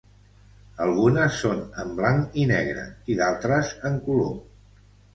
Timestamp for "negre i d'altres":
2.55-3.75